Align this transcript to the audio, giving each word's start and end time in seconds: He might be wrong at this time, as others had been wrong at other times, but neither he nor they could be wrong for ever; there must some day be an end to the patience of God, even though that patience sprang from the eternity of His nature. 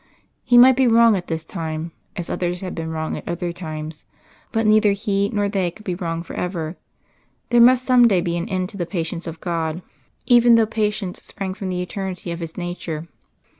He 0.43 0.57
might 0.57 0.75
be 0.75 0.87
wrong 0.87 1.15
at 1.15 1.27
this 1.27 1.45
time, 1.45 1.91
as 2.15 2.27
others 2.27 2.61
had 2.61 2.73
been 2.73 2.89
wrong 2.89 3.15
at 3.17 3.29
other 3.29 3.53
times, 3.53 4.07
but 4.51 4.65
neither 4.65 4.93
he 4.93 5.29
nor 5.31 5.47
they 5.47 5.69
could 5.69 5.85
be 5.85 5.93
wrong 5.93 6.23
for 6.23 6.33
ever; 6.33 6.75
there 7.51 7.61
must 7.61 7.85
some 7.85 8.07
day 8.07 8.19
be 8.19 8.35
an 8.35 8.49
end 8.49 8.69
to 8.69 8.77
the 8.77 8.87
patience 8.87 9.27
of 9.27 9.39
God, 9.41 9.83
even 10.25 10.55
though 10.55 10.63
that 10.63 10.71
patience 10.71 11.21
sprang 11.21 11.53
from 11.53 11.69
the 11.69 11.83
eternity 11.83 12.31
of 12.31 12.39
His 12.39 12.57
nature. 12.57 13.07